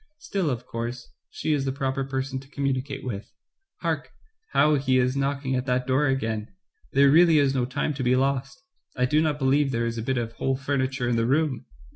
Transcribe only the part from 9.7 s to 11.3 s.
there is a bit of whole furniture in the